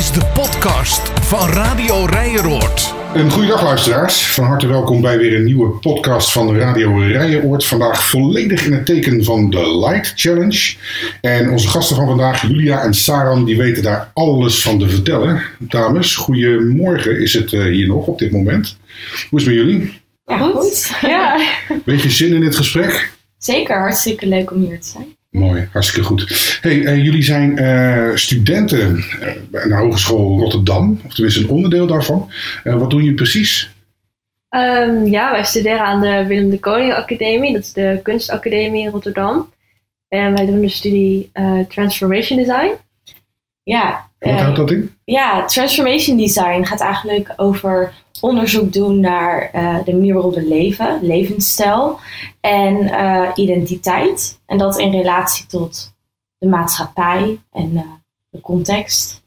[0.00, 2.94] is de podcast van Radio Rijenoord.
[3.14, 4.26] Een goeiedag luisteraars.
[4.26, 7.64] Van harte welkom bij weer een nieuwe podcast van Radio Rijenoord.
[7.64, 10.76] Vandaag volledig in het teken van de Light Challenge.
[11.20, 15.42] En onze gasten van vandaag, Julia en Saran, die weten daar alles van te vertellen.
[15.58, 18.76] Dames, goedemorgen is het eh, hier nog op dit moment.
[19.30, 20.00] Hoe is het met jullie?
[20.24, 20.92] Ja, goed.
[21.00, 21.40] Ja,
[21.84, 23.12] Beetje zin in dit gesprek?
[23.38, 23.78] zeker.
[23.78, 25.18] Hartstikke leuk om hier te zijn.
[25.30, 26.58] Mooi, hartstikke goed.
[26.60, 31.86] Hey, eh, jullie zijn eh, studenten eh, bij de Hogeschool Rotterdam, of tenminste een onderdeel
[31.86, 32.30] daarvan.
[32.64, 33.70] Wat doen jullie precies?
[34.48, 37.52] Ehm, ja, wij studeren aan de Willem de Koning Academie.
[37.52, 39.52] Dat is de kunstacademie in Rotterdam.
[40.08, 41.30] En wij doen de studie
[41.68, 42.72] Transformation Design.
[43.62, 44.94] Ja, Wat eh, houdt dat in?
[45.04, 50.98] ja, transformation design gaat eigenlijk over onderzoek doen naar eh, de manier waarop we leven,
[51.02, 52.00] levensstijl
[52.40, 54.40] en eh, identiteit.
[54.46, 55.94] En dat in relatie tot
[56.38, 57.82] de maatschappij en eh,
[58.30, 59.22] de context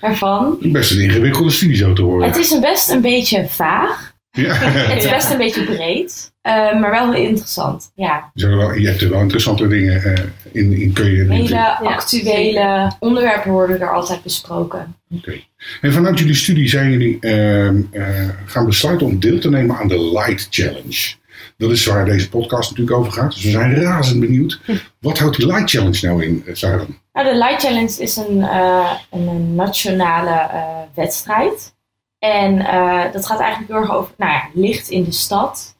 [0.00, 0.58] ervan.
[0.60, 2.26] Best een ingewikkelde studie zo te horen.
[2.26, 4.16] Het is een best een beetje vaag.
[4.30, 4.54] Ja.
[4.92, 7.92] Het is best een beetje breed, eh, maar wel heel interessant.
[7.94, 8.30] Ja.
[8.34, 11.32] Wel, je hebt er wel interessante dingen eh, in, in kun je.
[11.32, 14.94] Hele actuele onderwerpen worden er altijd besproken.
[15.10, 15.40] Oké.
[15.80, 19.88] En vanuit jullie studie zijn jullie ehm, eh, gaan besluiten om deel te nemen aan
[19.88, 21.16] de Light Challenge.
[21.56, 23.32] Dat is waar deze podcast natuurlijk over gaat.
[23.32, 24.60] Dus we zijn razend benieuwd.
[25.00, 26.88] Wat houdt die Light Challenge nou in, Sarah?
[27.12, 30.62] Nou, de Light Challenge is een, eh, een, nationale eh,
[30.94, 31.74] wedstrijd.
[32.18, 35.76] En eh, dat gaat eigenlijk heel erg over nou ja, licht in de stad.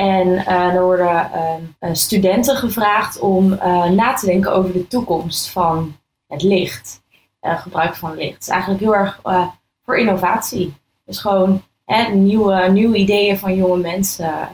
[0.00, 4.86] En eh er worden eh, eh, studenten gevraagd om eh, na te denken over de
[4.86, 7.02] toekomst van het licht.
[7.40, 8.32] Eh, gebruik van licht.
[8.32, 9.46] Het is eigenlijk heel erg eh,
[9.84, 10.74] voor innovatie.
[11.06, 14.24] Dus gewoon hè, nieuwe, nieuwe ideeën van jonge mensen.
[14.24, 14.44] eh,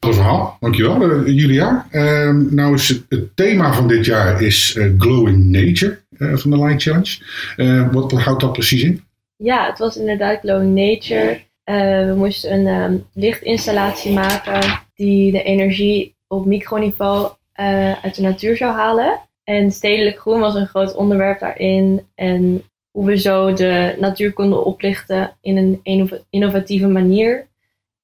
[0.00, 1.26] Goed verhaal, dankjewel.
[1.28, 6.50] Julia, Ehm, nou is het, het thema van dit jaar is Glowing Nature eh, van
[6.50, 7.18] de Light Challenge.
[7.56, 9.04] Eh, wat, wat houdt dat precies in?
[9.36, 11.40] Ja, het was inderdaad Glowing Nature.
[11.64, 18.22] Eh, we moesten een ehm, lichtinstallatie maken die de energie op microniveau eh, uit de
[18.22, 19.20] natuur zou halen.
[19.44, 22.06] En stedelijk groen was een groot onderwerp daarin.
[22.14, 27.50] En hoe we zo de natuur konden oplichten in een innova- innovatieve manier.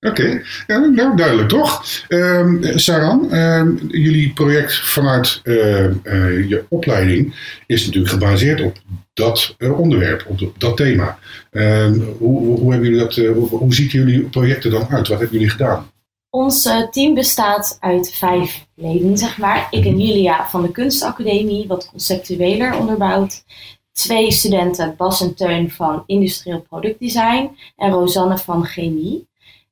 [0.01, 1.85] Oké, nou duidelijk toch?
[2.09, 7.35] Ehm Saran, ehm, jullie project vanuit eh, eh, je opleiding
[7.67, 8.77] is natuurlijk gebaseerd op
[9.13, 11.19] dat eh, onderwerp, op, dat thema.
[11.51, 15.09] Ehm, hoe, hoe, hebben jullie dat, hoe, hoe ziet jullie projecten dan uit?
[15.09, 15.91] Wat hebben jullie gedaan?
[16.31, 19.67] Ons team bestaat uit vijf leden, zeg maar.
[19.71, 23.45] Ik en Julia van de Kunstacademie, wat conceptueler onderbouwd.
[23.93, 29.28] Twee studenten, Bas en Teun van Industrieel Productdesign en Rosanne van Chemie.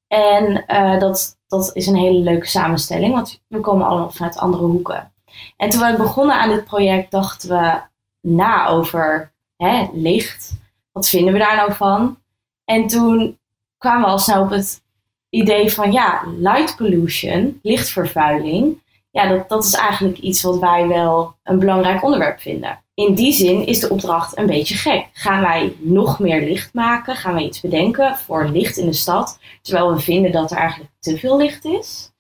[0.09, 4.65] En eh, dat, dat is een hele leuke samenstelling, want we komen allemaal vanuit andere
[4.65, 5.13] hoeken.
[5.57, 7.81] En toen we begonnen aan dit project, dachten we
[8.21, 10.53] na over hè, licht.
[10.93, 12.19] Wat vinden we daar nou van?
[12.65, 13.39] En toen
[13.79, 14.83] kwamen we al snel op het
[15.29, 18.83] idee van ja, light pollution, lichtvervuiling,
[19.17, 22.81] ja, dat, dat is eigenlijk iets wat wij wel een belangrijk onderwerp vinden.
[22.95, 25.07] In die zin is de opdracht een beetje gek.
[25.13, 27.17] Gaan wij nog meer licht maken?
[27.17, 30.91] Gaan wij iets bedenken voor licht in de stad, terwijl we vinden dat er eigenlijk
[31.01, 32.11] te veel licht is?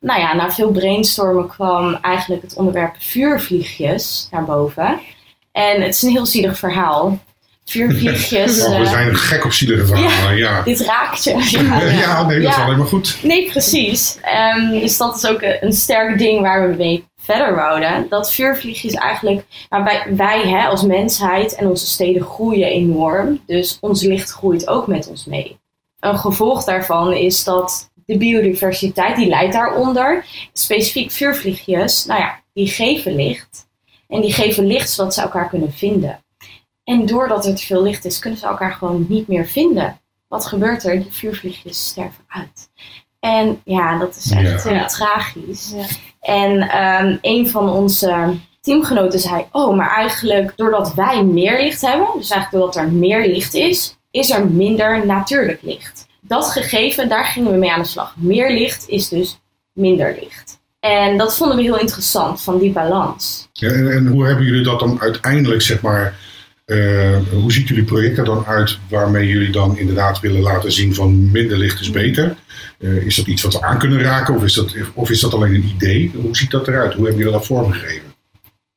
[0.00, 5.00] Nou ja, na veel brainstormen kwam eigenlijk het onderwerp vuurvliegjes naar boven.
[5.52, 7.18] En het is een heel zielig verhaal.
[7.70, 8.64] Vuurvliegjes.
[8.64, 10.62] Oh, we eh, zijn gek op zielige verhalen, ja.
[10.70, 11.30] dit raakt je.
[12.00, 13.18] Ja, nee, dat is alleen maar goed.
[13.22, 14.18] Nee, precies.
[14.22, 18.06] Ehm, dus dat is ook een, sterk ding waar we mee verder wouden.
[18.08, 23.40] Dat vuurvliegjes eigenlijk, wij, wij hè, als mensheid en onze steden groeien enorm.
[23.46, 25.58] Dus ons licht groeit ook met ons mee.
[26.00, 30.24] Een gevolg daarvan is dat de biodiversiteit, die leidt daaronder.
[30.52, 33.68] Specifiek vuurvliegjes, nou ja, die geven licht.
[34.08, 36.18] En die geven licht zodat ze elkaar kunnen vinden.
[36.90, 39.98] En doordat er te veel licht is, kunnen ze elkaar gewoon niet meer vinden.
[40.28, 40.98] Wat gebeurt er?
[41.02, 42.70] Die vuurvliegjes sterven uit.
[43.20, 44.68] En ja, dat is echt Ja.
[44.70, 44.86] heel Ja.
[44.86, 45.72] tragisch.
[46.20, 52.06] En ehm, een van onze teamgenoten zei: Oh, maar eigenlijk doordat wij meer licht hebben,
[52.16, 56.06] dus eigenlijk doordat er meer licht is, is er minder natuurlijk licht.
[56.20, 58.14] Dat gegeven, daar gingen we mee aan de slag.
[58.16, 59.40] Meer licht is dus
[59.72, 60.58] minder licht.
[60.80, 63.48] En dat vonden we heel interessant, van die balans.
[63.52, 66.14] Ja, en, en hoe hebben jullie dat dan uiteindelijk, zeg maar,
[66.70, 70.94] eh, hoe ziet jullie project er dan uit waarmee jullie dan inderdaad willen laten zien
[70.94, 72.36] van minder licht is beter?
[72.78, 75.34] Eh, is dat iets wat we aan kunnen raken of is dat, of is dat
[75.34, 76.12] alleen een idee?
[76.14, 76.94] Hoe ziet dat eruit?
[76.94, 78.14] Hoe hebben jullie dat vormgegeven?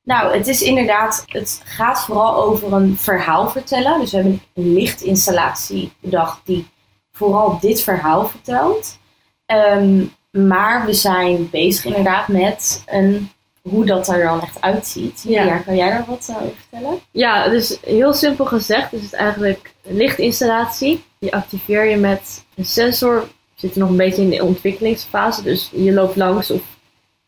[0.03, 3.99] Nou, het is inderdaad, het gaat vooral over een verhaal vertellen.
[3.99, 6.67] Dus we hebben een lichtinstallatie bedacht die
[7.11, 8.99] vooral dit verhaal vertelt.
[9.45, 13.29] Ehm, maar we zijn bezig inderdaad met een
[13.69, 15.24] hoe dat er dan echt uitziet.
[15.27, 15.44] Ja.
[15.44, 17.00] Ja, kan jij daar wat eh, over vertellen?
[17.12, 21.04] Ja, dus heel simpel gezegd is het eigenlijk een lichtinstallatie.
[21.19, 23.21] Die activeer je met een sensor.
[23.21, 26.62] We zitten nog een beetje in de ontwikkelingsfase, dus je loopt langs of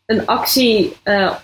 [0.06, 1.34] een actie eh,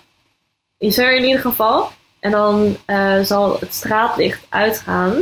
[0.77, 1.89] is er in ieder geval.
[2.19, 5.13] En dan eh, zal het straatlicht uitgaan.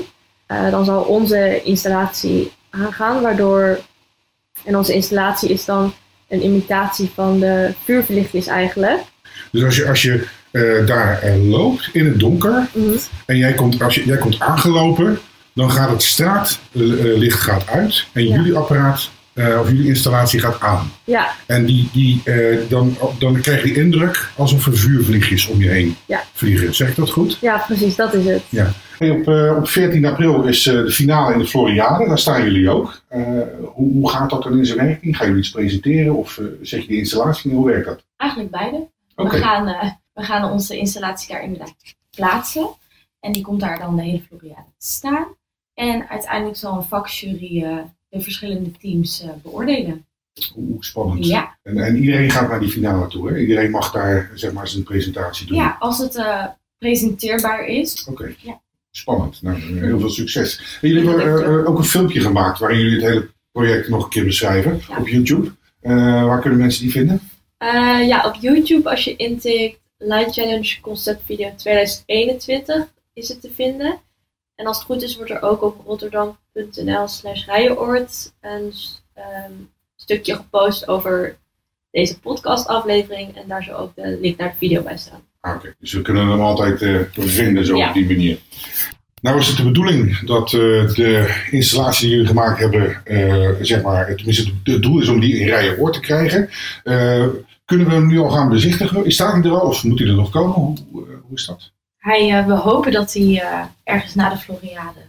[0.71, 3.79] Dan zal onze installatie aangaan, waardoor.
[4.65, 5.93] En onze installatie is dan
[6.27, 9.01] een imitatie van de vuurverlichtjes eigenlijk.
[9.51, 12.89] Dus als je, als je eh, daar eh, loopt in het donker Mhm.
[13.25, 15.19] en jij komt, als je, jij komt aangelopen,
[15.53, 18.35] dan gaat het straatlicht gaat uit en Ja.
[18.35, 20.91] jullie apparaat eh, of jullie installatie gaat aan.
[21.03, 25.61] Ja, En die, die, eh, dan, dan krijg je die indruk alsof er vuurvliegjes om
[25.61, 26.23] je heen Ja.
[26.33, 26.75] vliegen.
[26.75, 27.37] Zeg ik dat goed?
[27.41, 28.41] ja, precies, dat is het.
[28.97, 32.07] Hey, op, eh, op 14 april is eh, de finale in de Floriade.
[32.07, 33.01] Daar staan jullie ook.
[33.07, 33.21] Eh,
[33.61, 35.17] hoe, hoe gaat dat dan in zijn werking?
[35.17, 37.55] Gaan jullie iets presenteren of eh, zet je de installatie in?
[37.57, 38.03] Hoe werkt dat?
[38.17, 38.87] Eigenlijk beide.
[39.29, 41.75] We, gaan, eh, we gaan onze installatie daar inderdaad
[42.15, 42.69] plaatsen.
[43.19, 45.25] En die komt daar dan de hele Floriade te staan.
[45.73, 47.77] En uiteindelijk zal een vakjury eh,
[48.09, 50.05] de verschillende teams eh, beoordelen.
[50.53, 51.25] Hoe spannend.
[51.25, 51.57] Ja.
[51.63, 53.29] En, en iedereen gaat naar die finale toe.
[53.29, 53.37] Hè?
[53.37, 55.57] Iedereen mag daar zeg maar zijn presentatie doen.
[55.57, 56.25] ja, als het
[56.77, 58.07] presenteerbaar is.
[58.09, 58.33] Oké.
[58.37, 58.61] Ja.
[58.91, 59.41] Spannend.
[59.41, 60.77] Nou, heel veel succes.
[60.81, 64.25] En jullie hebben ook een filmpje gemaakt waarin jullie het hele project nog een keer
[64.25, 64.97] beschrijven Ja.
[64.97, 65.51] op YouTube.
[65.81, 67.21] Waar kunnen mensen die vinden?
[67.61, 73.51] Eh, ja, op YouTube als je intikt Light Challenge Concept Video 2021 is het te
[73.53, 73.99] vinden.
[74.55, 78.73] En als het goed is wordt er ook op rotterdam.nl slash rijenoord een
[79.13, 79.51] ehm,
[79.95, 81.37] stukje gepost over
[81.91, 83.35] deze podcastaflevering.
[83.37, 85.23] En daar zal ook de link naar de video bij staan.
[85.39, 87.87] Ah, Oké, dus we kunnen hem altijd eh, vinden zo Ja.
[87.87, 88.39] op die manier.
[89.21, 90.59] Nou is het de bedoeling dat eh,
[90.93, 95.37] de installatie die jullie gemaakt hebben, eh, zeg maar, tenminste het- doel is om die
[95.39, 96.49] in rijen oor te krijgen.
[96.83, 97.25] Eh,
[97.65, 99.05] kunnen we hem nu al gaan bezichtigen?
[99.05, 100.51] Is staat hij er al of moet hij er nog komen?
[100.53, 101.71] Hoe, hoe, is dat?
[101.97, 103.43] Hij, we hopen dat hij
[103.83, 104.99] ergens na de Floriade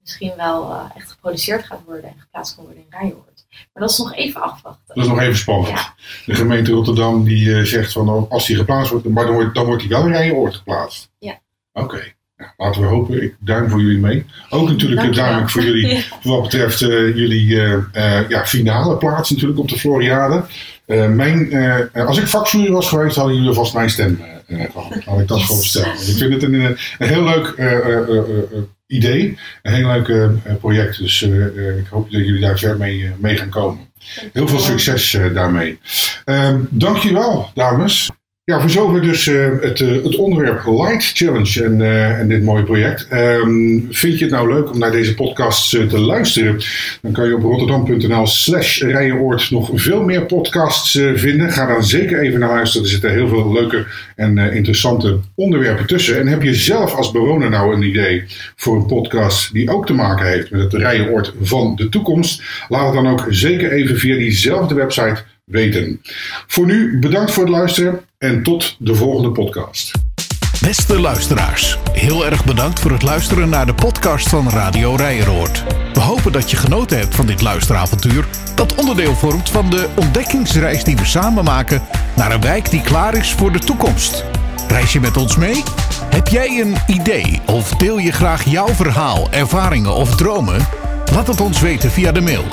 [0.00, 3.46] misschien wel echt geproduceerd gaat worden en geplaatst kan worden in Rijnhoord.
[3.72, 4.82] Maar dat is nog even afwachten.
[4.94, 5.68] Dat is nog even spannend.
[5.68, 5.94] Ja.
[6.26, 9.64] De gemeente Rotterdam die zegt van oh, als die geplaatst wordt, maar dan wordt, dan
[9.66, 11.10] wordt hij wel in Rijenoord geplaatst.
[11.18, 11.38] Ja.
[11.72, 12.12] Oké.
[12.62, 13.22] Laten we hopen.
[13.22, 14.24] Ik duim voor jullie mee.
[14.50, 15.24] Ook natuurlijk Dankjewel.
[15.24, 16.02] duidelijk voor jullie Ja.
[16.22, 20.44] wat betreft eh, jullie eh, eh, ja, finale plaats natuurlijk op de Floriade.
[21.10, 21.54] Mijn,
[21.94, 25.04] als ik vakjury was geweest, hadden jullie vast mijn stem eh, gehad.
[25.04, 25.62] Had ik dat gewoon.
[25.72, 26.54] Want ik vind het een,
[26.98, 27.54] een heel leuk
[28.86, 29.38] idee.
[29.62, 30.30] Een heel leuk
[30.60, 30.98] project.
[30.98, 33.80] Dus ik hoop dat jullie daar ver mee, mee gaan komen.
[34.32, 35.78] Heel veel succes daarmee.
[36.24, 38.10] Ehm dankjewel, dames.
[38.44, 42.42] Ja, voor zover dus eh, het, eh, het onderwerp Light Challenge en, eh, en dit
[42.42, 43.06] mooie project.
[43.08, 46.60] Ehm, vind je het nou leuk om naar deze podcasts eh, te luisteren?
[47.02, 51.52] Dan kan je op rotterdam.nl slash rijenoord nog veel meer podcasts vinden.
[51.52, 52.86] Ga dan zeker even naar luisteren.
[52.86, 53.86] Er zitten heel veel leuke
[54.16, 56.18] en interessante onderwerpen tussen.
[56.18, 58.24] En heb je zelf als bewoner nou een idee
[58.56, 62.42] voor een podcast die ook te maken heeft met het rijenoord van de toekomst?
[62.68, 66.00] Laat het dan ook zeker even via diezelfde website weten.
[66.46, 69.92] Voor nu bedankt voor het luisteren en tot de volgende podcast.
[70.60, 75.64] Beste luisteraars, heel erg bedankt voor het luisteren naar de podcast van Radio Rijnroord.
[75.92, 80.84] We hopen dat je genoten hebt van dit luisteravontuur, dat onderdeel vormt van de ontdekkingsreis
[80.84, 81.82] die we samen maken
[82.16, 84.24] naar een wijk die klaar is voor de toekomst.
[84.68, 85.62] Reis je met ons mee?
[86.10, 90.66] Heb jij een idee of deel je graag jouw verhaal, ervaringen of dromen?
[91.12, 92.44] Laat het ons weten via de mail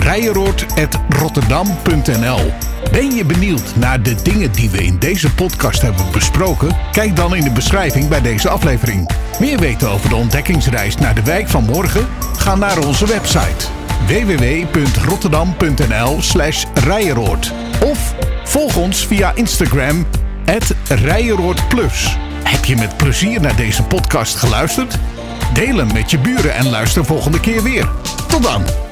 [0.00, 2.52] rijeroord.rotterdam.nl
[2.92, 6.76] Ben je benieuwd naar de dingen die we in deze podcast hebben besproken?
[6.92, 9.10] Kijk dan in de beschrijving bij deze aflevering.
[9.40, 12.06] Meer weten over de ontdekkingsreis naar de wijk van morgen?
[12.36, 13.66] Ga naar onze website
[14.06, 17.52] www.rotterdam.nl slash rijeroord
[17.84, 18.14] Of
[18.44, 20.06] volg ons via Instagram
[20.88, 22.16] rijeroordplus.
[22.42, 24.98] Heb je met plezier naar deze podcast geluisterd?
[25.54, 27.88] Deel hem met je buren en luister volgende keer weer.
[28.28, 28.89] Tot dan!